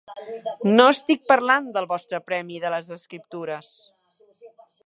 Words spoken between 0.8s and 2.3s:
estic parlant del vostre